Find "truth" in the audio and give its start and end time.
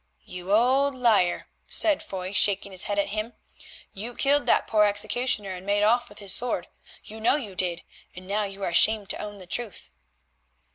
9.45-9.91